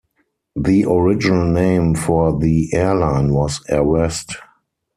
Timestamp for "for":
1.93-2.35